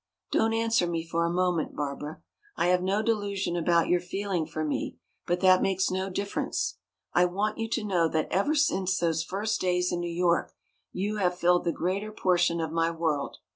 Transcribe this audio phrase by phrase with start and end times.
[0.31, 2.23] Don't answer me for a moment, Barbara.
[2.57, 6.79] I have no delusion about your feeling for me, but that makes no difference.
[7.13, 10.55] I want you to know that ever since those first days in New York
[10.91, 13.37] you have filled the greater portion of my world.